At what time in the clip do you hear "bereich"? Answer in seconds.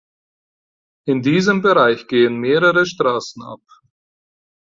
1.61-2.07